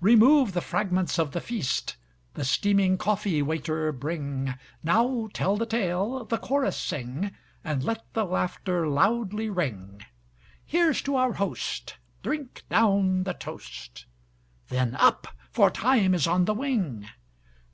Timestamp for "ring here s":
9.48-11.00